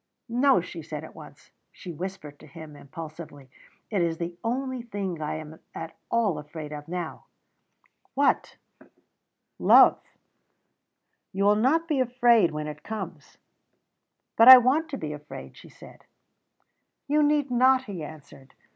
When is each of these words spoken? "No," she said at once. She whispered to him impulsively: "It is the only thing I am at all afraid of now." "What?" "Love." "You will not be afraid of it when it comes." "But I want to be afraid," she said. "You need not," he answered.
"No," 0.27 0.61
she 0.61 0.81
said 0.81 1.03
at 1.03 1.13
once. 1.13 1.51
She 1.71 1.91
whispered 1.93 2.39
to 2.39 2.47
him 2.47 2.75
impulsively: 2.75 3.51
"It 3.91 4.01
is 4.01 4.17
the 4.17 4.35
only 4.43 4.81
thing 4.81 5.21
I 5.21 5.35
am 5.35 5.59
at 5.75 5.95
all 6.09 6.39
afraid 6.39 6.71
of 6.73 6.87
now." 6.87 7.25
"What?" 8.15 8.57
"Love." 9.59 10.01
"You 11.31 11.43
will 11.43 11.55
not 11.55 11.87
be 11.87 11.99
afraid 11.99 12.45
of 12.45 12.49
it 12.49 12.53
when 12.53 12.65
it 12.67 12.81
comes." 12.81 13.37
"But 14.37 14.47
I 14.47 14.57
want 14.57 14.89
to 14.89 14.97
be 14.97 15.13
afraid," 15.13 15.55
she 15.55 15.69
said. 15.69 16.03
"You 17.07 17.21
need 17.21 17.51
not," 17.51 17.83
he 17.83 18.03
answered. 18.03 18.55